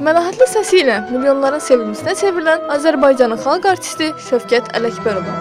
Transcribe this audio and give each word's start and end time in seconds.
Məlahətli 0.00 0.46
səsi 0.50 0.80
ilə 0.82 0.96
milyonların 1.10 1.62
sevimlisinə 1.62 2.16
çevrilən 2.18 2.64
Azərbaycanın 2.74 3.38
xalq 3.44 3.68
artisti 3.74 4.08
Şövkət 4.30 4.72
Ələkbərova. 4.78 5.32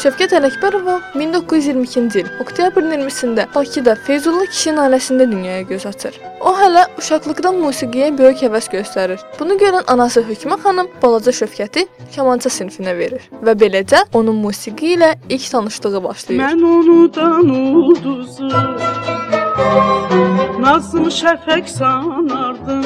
Şövkət 0.00 0.32
Ələkbərova 0.32 0.94
1922-ci 1.12 2.22
il 2.22 2.28
oktyabrın 2.40 2.86
20-sində 2.94 3.44
Bakıda 3.52 3.92
Feyzullah 4.06 4.46
kişinin 4.48 4.78
ailəsində 4.86 5.26
dünyaya 5.28 5.66
göz 5.68 5.84
açır. 5.90 6.14
O 6.40 6.54
hələ 6.56 6.86
uşaqlıqdan 6.96 7.58
musiqiyə 7.60 8.08
böyük 8.16 8.46
həvəs 8.46 8.70
göstərir. 8.72 9.20
Bunu 9.36 9.58
görən 9.60 9.84
anası 9.92 10.22
Hökümə 10.24 10.56
xanım 10.62 10.88
balaca 11.02 11.34
Şövkəti 11.36 11.84
kamança 12.14 12.48
sinfinə 12.48 12.96
verir 12.96 13.28
və 13.44 13.52
beləcə 13.60 14.06
onun 14.16 14.40
musiqi 14.40 14.94
ilə 14.96 15.10
ilk 15.28 15.44
tanışlığı 15.52 16.00
başlayır. 16.08 16.40
Mən 16.46 16.60
onudan 16.70 17.46
ulduzum 17.60 18.72
Nazım 20.64 21.06
şəfək 21.12 21.68
sanardım 21.76 22.84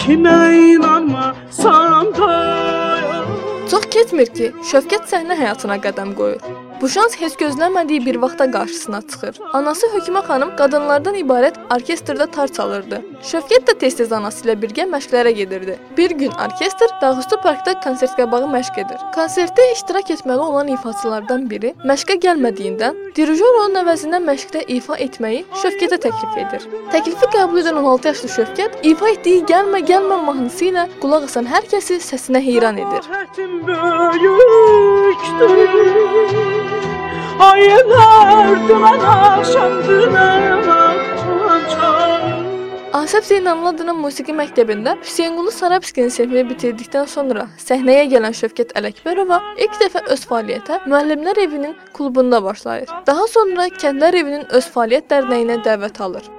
Kimə 0.00 0.38
inanmasan 0.72 1.83
da 1.83 1.83
Çox 3.74 3.86
keçmir 3.90 4.28
ki, 4.38 4.44
Şövkət 4.70 5.08
səhnə 5.10 5.34
həyatına 5.34 5.80
qəddəm 5.82 6.12
qoyur. 6.14 6.44
Bu 6.80 6.88
şans 6.90 7.14
heç 7.20 7.36
gözləmədiyi 7.38 8.00
bir 8.06 8.16
vaxtda 8.22 8.46
qarşısına 8.50 9.00
çıxır. 9.10 9.38
Anası 9.52 9.86
Hökümə 9.92 10.22
xanım 10.26 10.50
qadınlardan 10.58 11.14
ibarət 11.20 11.58
orkestrdə 11.74 12.26
tar 12.34 12.50
çalırdı. 12.56 12.98
Şövkət 13.30 13.68
də 13.68 13.74
tez-tez 13.82 14.12
anası 14.12 14.44
ilə 14.44 14.56
birgə 14.62 14.86
məşqlərə 14.90 15.30
gedirdi. 15.38 15.76
Bir 15.96 16.10
gün 16.10 16.32
orkestr 16.44 16.90
Dağüstü 17.02 17.36
parkda 17.42 17.74
konsert 17.80 18.16
qabağı 18.18 18.48
məşq 18.56 18.80
edir. 18.82 18.98
Konsertdə 19.14 19.68
iştirak 19.72 20.10
etməli 20.16 20.46
olan 20.48 20.68
ifaçılardan 20.74 21.46
biri 21.50 21.74
məşqə 21.90 22.18
gəlmədiyindən 22.26 22.98
dirijor 23.16 23.60
onun 23.62 23.80
əvəzinə 23.84 24.20
məşqdə 24.26 24.64
ifa 24.76 24.98
etməyi 25.06 25.44
Şövkətə 25.62 26.00
təklif 26.08 26.40
edir. 26.46 26.66
Təklifi 26.92 27.30
qəbul 27.36 27.62
edən 27.62 27.78
16 27.84 28.10
yaşlı 28.12 28.32
Şövkət 28.38 28.80
ifa 28.90 29.12
etdiyi 29.14 29.46
Gəlmə 29.50 29.84
gəlmə 29.86 30.18
mahnısı 30.26 30.72
ilə 30.72 30.88
qulaq 31.00 31.30
asan 31.30 31.46
hər 31.48 31.70
kəsi 31.70 32.02
səsinə 32.10 32.42
heyran 32.42 32.82
edir. 32.82 33.08
Hətim 33.14 33.62
böyükdür 33.66 34.83
Asəf 42.94 43.26
Zeynalov 43.28 43.66
adına 43.72 43.92
musiqi 43.98 44.34
məktəbində 44.36 44.94
Hüseynqulu 45.00 45.50
Sarabskinin 45.54 46.12
sinfini 46.14 46.44
bitirdikdən 46.52 47.08
sonra 47.14 47.48
səhnəyə 47.64 48.04
gələn 48.12 48.36
Şövkət 48.38 48.76
Ələkbərova 48.78 49.40
ilk 49.66 49.74
dəfə 49.82 50.04
öz 50.14 50.22
fəaliyyətə 50.30 50.80
Müəllimlər 50.86 51.42
Evinin 51.48 51.74
klubunda 51.98 52.42
başlayır. 52.46 52.94
Daha 53.10 53.26
sonra 53.34 53.68
Kəndlər 53.82 54.22
Evinin 54.22 54.48
öz 54.60 54.72
fəaliyyət 54.76 55.10
dərnəyinə 55.10 55.60
dəvət 55.66 56.00
alır. 56.06 56.30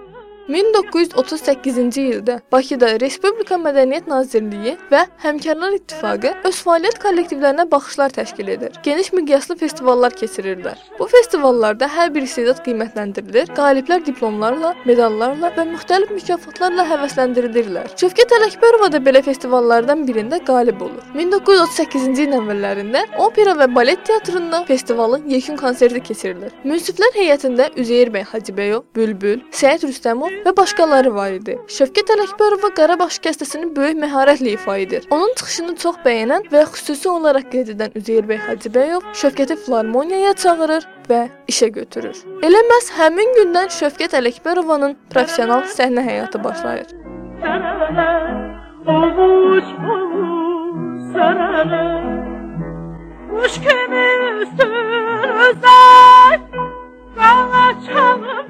1938-ci 0.50 2.04
ildə 2.14 2.36
Bakıda 2.54 2.92
Respublika 3.02 3.58
Mədəniyyət 3.58 4.06
Nazirliyi 4.10 4.76
və 4.92 5.02
Həmkarlar 5.24 5.74
İttifaqı 5.80 6.34
öz 6.46 6.60
fəaliyyət 6.68 7.00
kollektivlərinə 7.02 7.66
baxışlar 7.72 8.14
təşkil 8.14 8.52
edir. 8.54 8.76
Geniş 8.86 9.12
miqyaslı 9.18 9.56
festivallar 9.58 10.14
keçirirlər. 10.20 10.78
Bu 11.00 11.08
festivallarda 11.10 11.90
hər 11.90 12.14
bir 12.14 12.28
istedad 12.28 12.62
qiymətləndirilir, 12.66 13.50
qaliblər 13.58 14.06
diplomlarla, 14.06 14.76
medallarla 14.86 15.50
və 15.58 15.66
müxtəlif 15.72 16.14
mükafatlarla 16.14 16.86
həvəsləndirilirlər. 16.92 17.90
Şövkət 17.98 18.38
Ələkbərova 18.38 18.92
da 18.94 19.02
belə 19.02 19.24
festivallardan 19.26 20.06
birində 20.06 20.42
qalib 20.46 20.86
olur. 20.86 21.02
1938-ci 21.18 22.28
ilin 22.28 22.38
əvvəllərində 22.44 23.06
opera 23.26 23.58
və 23.58 23.70
balet 23.74 24.06
teatrında 24.06 24.62
festivalın 24.70 25.26
yekun 25.34 25.58
konserti 25.58 26.06
keçirilir. 26.12 26.54
Münsiflər 26.68 27.18
heyətində 27.18 27.72
Üzeyir 27.82 28.14
bəy 28.14 28.28
Hacıbəyov, 28.30 28.86
Bülbül, 28.96 29.42
Səid 29.56 29.90
Rüstəmov 29.90 30.35
və 30.46 30.54
başqaları 30.58 31.14
var 31.16 31.36
idi. 31.38 31.56
Şövkət 31.78 32.12
Ələkbərova 32.16 32.72
Qarabağ 32.78 33.08
şikəstəsini 33.16 33.72
böyük 33.76 34.00
məharətlə 34.04 34.56
ifa 34.56 34.78
edir. 34.84 35.08
Onun 35.16 35.34
çıxışını 35.40 35.76
çox 35.84 36.02
bəyənən 36.06 36.50
və 36.52 36.66
xüsusi 36.74 37.10
olaraq 37.12 37.50
qeyd 37.54 37.74
edən 37.76 37.96
Üzeyir 38.00 38.28
bəy 38.30 38.42
Hacıbəyov 38.48 39.08
Şövkəti 39.22 39.58
filarmoniyaya 39.66 40.34
çağırır 40.44 40.88
və 41.10 41.22
işə 41.52 41.72
götürür. 41.80 42.18
Elə 42.46 42.62
məhz 42.72 42.92
həmin 43.00 43.36
gündən 43.40 43.72
Şövkət 43.80 44.18
Ələkbərovanın 44.20 44.98
professional 45.14 45.66
səhnə 45.78 46.06
həyatı 46.06 46.44
başlayır. 46.44 46.92
Sənələ, 47.44 48.10
ovuş 48.96 49.74
ovuş 49.96 51.10
sənələ 51.16 51.86
Kuş 53.36 53.54
kimi 53.54 54.08
üstün 54.42 54.74
özay 55.46 56.40
Qala 57.16 57.66
çalıb 57.88 58.45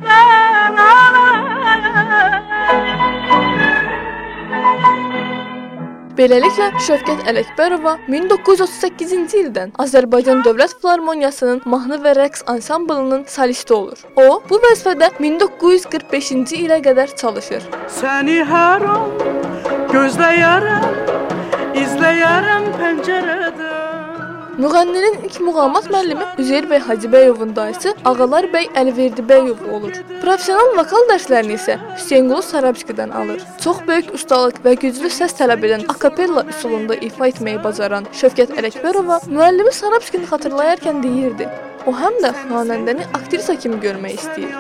Beləliklə 6.15 6.69
Şövkət 6.79 7.25
Ələkbərova 7.27 7.97
1938-ci 8.07 9.41
ildən 9.41 9.73
Azərbaycan 9.83 10.45
Dövlət 10.45 10.77
Filarmoniyasının 10.79 11.59
mahnı 11.67 11.97
və 12.05 12.13
rəqs 12.15 12.45
ansamblının 12.51 13.25
solisti 13.27 13.75
olur. 13.75 14.05
O, 14.15 14.39
bu 14.47 14.61
vəzifədə 14.63 15.11
1945-ci 15.19 16.61
ilə 16.63 16.79
qədər 16.85 17.11
çalışır. 17.19 17.67
Səni 17.99 18.39
hər 18.47 18.87
an 18.93 19.11
gözləyərəm, 19.91 20.89
izləyərəm 21.83 22.71
pəncərədən 22.79 23.64
Müğənninin 24.55 25.15
ilk 25.27 25.39
muğamat 25.41 25.87
müəllimi 25.91 26.25
Üzeyir 26.39 26.67
bəy 26.69 26.79
Hacıbəyovun 26.87 27.49
dayısı 27.55 27.91
Ağalar 28.05 28.45
bəy 28.53 28.69
Əliverdibəyov 28.79 29.65
olur. 29.75 29.97
Professional 30.21 30.71
vokal 30.77 31.03
dərslərini 31.09 31.57
isə 31.59 31.75
Hüseynqulu 31.97 32.39
Sarabskidən 32.49 33.11
alır. 33.21 33.43
Çox 33.65 33.81
böyük 33.87 34.13
ustalıq 34.15 34.61
və 34.63 34.77
güclü 34.85 35.11
səs 35.17 35.35
tələb 35.41 35.67
edən 35.67 35.83
akapella 35.91 36.45
üsulunda 36.55 36.95
ifa 37.09 37.27
etməyi 37.33 37.59
bacaran 37.67 38.07
Şövkət 38.21 38.55
Ələkbərova 38.55 39.19
müəllimi 39.27 39.75
Sarabskini 39.75 40.31
xatırlayarkən 40.31 41.03
deyirdi: 41.03 41.51
O 41.85 41.91
həm 41.99 42.23
də 42.23 42.31
xanəndəni 42.47 43.11
aktrisa 43.19 43.59
kimi 43.59 43.83
görmək 43.83 44.23
istəyir. 44.23 44.55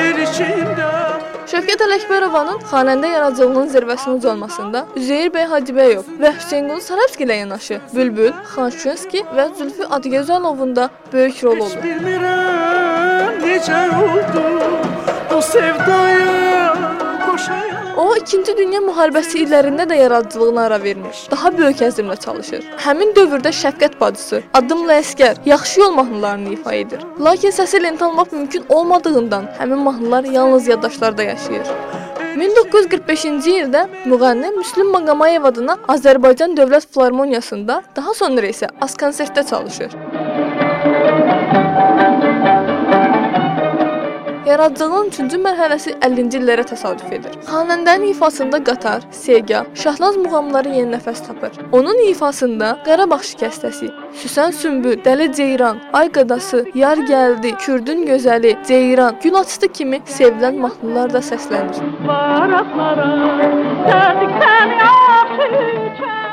Erişimdə 0.00 1.09
Şövkət 1.50 1.80
Ələkbərovanın 1.82 2.60
xanəndə 2.70 3.08
yaradıcılığının 3.10 3.70
zirvəsinə 3.72 4.12
ucalmasında 4.20 4.84
Üzeyir 5.00 5.32
bəy 5.34 5.48
Hacıbəyov 5.50 6.12
və 6.22 6.30
Hüseynqulu 6.36 6.84
Sarabski 6.84 7.26
ilə 7.26 7.40
yanaşı 7.40 7.80
Bülbül, 7.90 8.30
Xanşunski 8.52 9.24
və 9.34 9.48
Zülfü 9.58 9.88
Adıgözəlovun 9.96 10.76
da 10.76 10.86
böyük 11.12 11.42
rol 11.42 11.58
heç 11.58 11.62
olur. 11.64 11.82
bilmirəm 11.82 13.42
necə 13.42 13.82
oldu 13.98 14.46
bu 15.32 15.42
sevdaya 15.42 16.89
O 18.00 18.14
2-ci 18.16 18.54
Dünya 18.56 18.78
müharibəsi 18.80 19.42
illərində 19.42 19.84
də 19.88 19.98
yaradıcılığına 19.98 20.62
ara 20.68 20.78
vermir. 20.82 21.18
Daha 21.30 21.50
böyük 21.58 21.82
əzmlə 21.84 22.14
çalışır. 22.22 22.62
Həmin 22.80 23.12
dövrdə 23.18 23.52
Şəfqət 23.52 23.98
bacısı, 24.00 24.40
Adımla 24.56 24.96
Əskər, 25.02 25.42
Yaxşı 25.44 25.82
yol 25.82 25.92
mahnılarını 25.98 26.54
ifa 26.54 26.72
edir. 26.78 27.04
Lakin 27.20 27.52
səsi 27.52 27.76
ilə 27.82 27.92
tanımaq 28.00 28.32
mümkün 28.32 28.64
olmadığından 28.68 29.50
həmin 29.58 29.84
mahnılar 29.90 30.24
yalnız 30.24 30.68
yaddaşlarda 30.72 31.28
yaşayır. 31.28 31.74
1945-ci 32.40 33.56
ildə 33.66 33.84
müğənni 34.08 34.56
Müslüm 34.56 34.94
Maqamayev 34.96 35.52
adına 35.52 35.76
Azərbaycan 35.88 36.56
Dövlət 36.56 36.88
Filarmoniyasında, 36.94 37.82
daha 37.96 38.14
sonra 38.14 38.48
isə 38.48 38.72
Askonsertdə 38.80 39.44
çalışır. 39.50 39.96
Yaradıcılığın 44.50 45.10
3-cü 45.14 45.38
mərhələsi 45.44 45.92
50-ci 46.02 46.38
illərə 46.40 46.64
təsadüf 46.66 47.12
edir. 47.14 47.36
Xanəndənin 47.46 48.10
ifasında 48.10 48.58
qatar, 48.66 49.04
segah, 49.14 49.68
şahnaz 49.82 50.16
muğamları 50.18 50.72
yeni 50.74 50.96
nəfəs 50.96 51.20
tapır. 51.26 51.52
Onun 51.72 52.00
ifasında 52.08 52.72
Qarabağ 52.86 53.20
şikəstəsi, 53.28 53.92
Süsən 54.22 54.56
Sümbül, 54.62 54.96
Dəli 55.04 55.28
Ceyran, 55.36 55.78
Ay 55.92 56.10
qadası, 56.16 56.64
Yar 56.74 56.98
gəldi, 57.12 57.54
Kürdün 57.62 58.02
gözəli, 58.10 58.56
Ceyran, 58.66 59.22
Gül 59.22 59.38
açdı 59.38 59.68
kimi 59.78 60.02
sevilən 60.18 60.58
mahnılar 60.66 61.12
da 61.14 61.22
səslənir. 61.30 61.78
Baraklara 62.08 63.08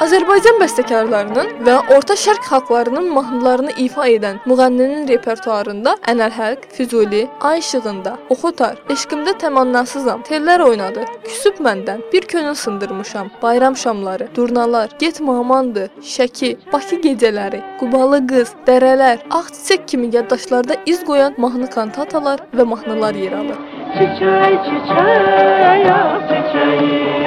Azərbaycan 0.07 0.55
bəstəkarlarının 0.61 1.49
və 1.67 1.73
Orta 1.91 2.15
Şərq 2.15 2.45
xalqlarının 2.47 3.09
mahnılarını 3.11 3.73
ifa 3.83 4.05
edən 4.07 4.37
müğənninin 4.47 5.01
repertuarında 5.09 5.97
Ənəlhəlq, 6.07 6.61
Füzuli, 6.77 7.25
Ay 7.49 7.59
işığında, 7.59 8.13
Oxutar, 8.31 8.77
Eşqimdə 8.93 9.33
təmannasızam, 9.41 10.21
tellər 10.29 10.63
oynadı. 10.63 11.03
Küsüb 11.25 11.59
məndən, 11.65 12.05
bir 12.13 12.27
könül 12.31 12.55
sındırmışam, 12.55 13.33
bayram 13.41 13.75
şamları, 13.75 14.29
durnalar, 14.35 14.95
get 14.99 15.19
mamandı, 15.19 15.89
Şəki, 16.13 16.53
Bakı 16.71 17.01
gecələri, 17.03 17.59
Qubalı 17.81 18.21
qız, 18.31 18.55
dərələr, 18.69 19.27
ağ 19.27 19.43
çiçək 19.51 19.87
kimi 19.91 20.13
yaddaşlarda 20.15 20.79
iz 20.85 21.03
qoyan 21.09 21.35
mahnı 21.37 21.67
kantatalar 21.75 22.47
və 22.55 22.69
mahnılar 22.75 23.19
yer 23.25 23.35
alır. 23.41 23.59
Çiçək, 23.97 24.55
çiçək, 24.69 25.83
ya 25.83 25.99
çiçəyi 26.31 27.17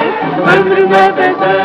Ömrümə 0.51 1.05
bəzək, 1.17 1.60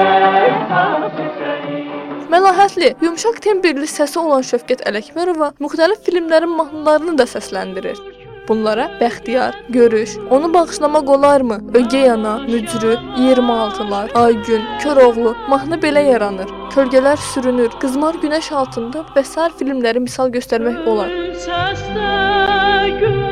Nəzakətli, 2.86 3.06
yumşaq 3.06 3.38
tembrli 3.42 3.86
səsi 3.90 4.18
olan 4.20 4.44
Şövkət 4.46 4.84
Ələkbərova 4.86 5.48
müxtəlif 5.58 6.04
filmlərin 6.06 6.52
mahnılarını 6.54 7.16
da 7.18 7.26
səsləndirir. 7.26 7.98
Bunlara 8.46 8.86
Bəxtiyar, 9.00 9.54
Görüş, 9.74 10.16
Onu 10.30 10.54
bağışlamaq 10.54 11.10
olarmı, 11.10 11.58
Ögey 11.74 12.10
ana, 12.10 12.38
Mücrü, 12.38 12.94
26-lar, 13.18 14.12
Aygün, 14.14 14.62
Köroğlu 14.78 15.34
mahnı 15.48 15.82
belə 15.82 16.06
yaranır. 16.12 16.46
Kölgələr 16.70 17.18
sürünür, 17.34 17.70
Qızmar 17.82 18.22
günəş 18.22 18.52
altında 18.54 19.02
və 19.16 19.24
sair 19.24 19.50
filmləri 19.58 20.06
misal 20.06 20.30
göstərmək 20.30 20.86
olar. 20.86 21.10
Səsdə 21.42 23.00
gözüm 23.00 23.25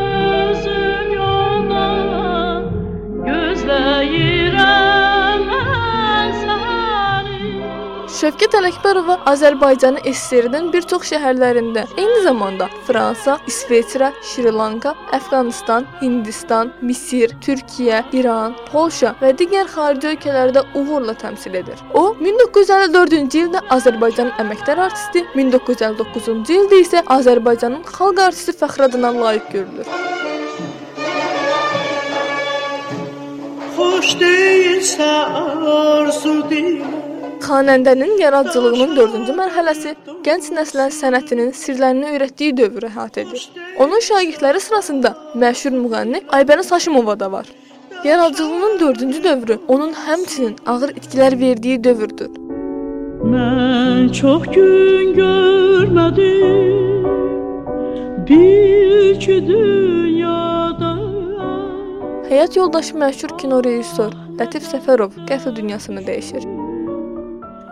Şövkət 8.24 8.54
Ələkbərova 8.56 9.18
Azərbaycanın 9.28 10.06
SSR-nin 10.08 10.70
bir 10.72 10.86
çox 10.88 11.10
şəhərlərində, 11.10 11.82
eyni 12.00 12.22
zamanda 12.24 12.70
Fransa, 12.86 13.34
İsveçrə, 13.50 14.08
Şri-Lanka, 14.24 14.94
Əfqanistan, 15.12 15.84
Hindistan, 15.98 16.70
Misir, 16.80 17.34
Türkiyə, 17.44 18.00
İran, 18.16 18.56
Polşa 18.70 19.12
və 19.20 19.34
digər 19.36 19.68
xarici 19.74 20.14
ölkələrdə 20.14 20.64
uğurla 20.72 21.12
təmsil 21.20 21.60
edir. 21.60 21.84
O 21.92 22.14
1954-cü 22.22 23.44
ildə 23.44 23.60
Azərbaycanın 23.76 24.32
əməkdar 24.40 24.80
artisti, 24.86 25.26
1959-cu 25.36 26.56
ildə 26.62 26.80
isə 26.80 27.04
Azərbaycanın 27.18 27.84
xalq 27.92 28.24
artisti 28.30 28.56
fəxri 28.56 28.88
adına 28.88 29.12
layiq 29.20 29.52
görülür. 29.52 29.94
Xoş 33.76 34.16
deyilsə 34.16 35.12
arzu 35.44 36.38
dilə 36.48 36.93
Xanəndənin 37.44 38.14
yaradıcılığının 38.20 38.94
4-cü 38.96 39.34
mərhələsi 39.36 39.90
gənc 40.24 40.46
nəslə 40.56 40.86
sənətinin 40.98 41.50
sirlərini 41.58 42.14
öyrətdiyi 42.14 42.54
dövrü 42.56 42.88
əhatə 42.88 43.24
edir. 43.24 43.42
Onun 43.84 44.00
şagirdləri 44.06 44.62
sırasında 44.66 45.10
məşhur 45.42 45.76
müğənni 45.76 46.22
Aybəniz 46.38 46.70
Haşimova 46.72 47.18
da 47.20 47.32
var. 47.32 47.50
Yaradıcılığının 48.04 48.78
4-cü 48.84 49.24
dövrü 49.24 49.58
onun 49.68 49.92
həmçinin 50.06 50.56
ağır 50.66 50.96
itkilər 50.96 51.38
verdiyi 51.40 51.84
dövrdür. 51.84 52.32
Mən 53.34 54.12
çox 54.20 54.48
gün 54.56 55.12
görmədim 55.20 56.74
Bil 58.28 59.20
ki 59.20 59.38
dünyada 59.52 60.96
Həyat 62.32 62.56
yoldaşı 62.56 62.96
məşhur 63.04 63.38
kino 63.38 63.64
rejissor 63.64 64.12
Lətif 64.40 64.64
Səfərov 64.72 65.24
qəfil 65.28 65.56
dünyasını 65.56 66.08
dəyişir. 66.08 66.53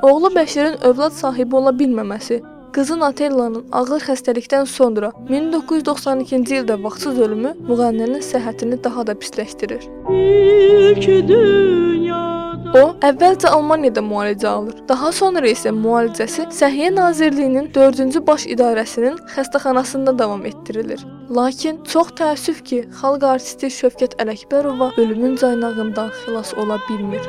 Oğlu 0.02 0.26
Bəşirin 0.34 0.80
övlad 0.82 1.12
sahibi 1.14 1.56
ola 1.56 1.70
bilməməsi, 1.70 2.40
qızı 2.74 2.96
Natellanın 2.98 3.68
ağır 3.78 4.02
xəstəlikdən 4.02 4.66
sonra 4.66 5.12
1992-ci 5.28 6.56
ildə 6.62 6.74
vaxtsız 6.82 7.20
ölümü 7.22 7.52
müğənninin 7.68 8.24
səhhətini 8.26 8.80
daha 8.84 9.06
da 9.06 9.14
pisləşdirir. 9.14 9.86
Bil 10.08 10.98
ki 11.04 11.20
dünyada 11.28 12.42
O 12.72 12.82
əvvəlcə 13.06 13.52
Almaniyada 13.52 14.02
müalicə 14.02 14.48
alır. 14.48 14.74
Daha 14.88 15.12
sonra 15.12 15.46
isə 15.46 15.70
müalicəsi 15.76 16.48
Səhiyyə 16.58 16.90
Nazirliyinin 16.96 17.70
4-cü 17.76 18.26
baş 18.26 18.46
idarəsinin 18.56 19.20
xəstəxanasında 19.36 20.18
davam 20.18 20.46
etdirilir. 20.50 21.06
Lakin 21.30 21.78
çox 21.84 22.10
təəssüf 22.18 22.64
ki, 22.64 22.80
xalq 23.02 23.28
artisti 23.36 23.70
Şövkət 23.70 24.18
Ələkbərova 24.24 24.90
ölümün 24.96 25.36
caynağından 25.36 26.10
xilas 26.24 26.54
ola 26.58 26.80
bilmir. 26.88 27.22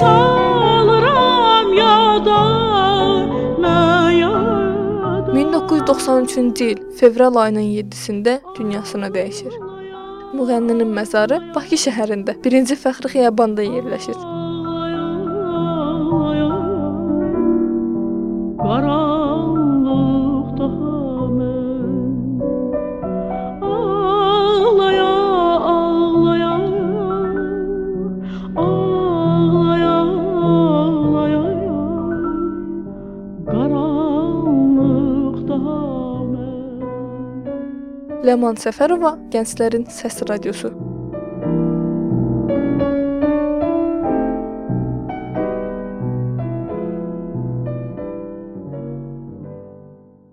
Yada 0.00 0.53
1993-cü 5.34 6.64
il 6.70 6.78
fevral 6.98 7.36
ayının 7.36 7.60
7-sində 7.60 8.34
dünyasını 8.58 9.08
dəyişir. 9.16 9.54
Müğənninin 10.34 10.90
məzarı 10.98 11.40
Bakı 11.54 11.76
şəhərində 11.86 12.32
1-ci 12.46 12.76
Fəxri 12.84 13.08
xiyabanda 13.16 13.62
yerləşir. 13.66 14.33
Ləman 38.24 38.56
Səfərova 38.56 39.10
Gənclərin 39.34 39.84
Səs 39.92 40.22
Radiosu 40.24 40.70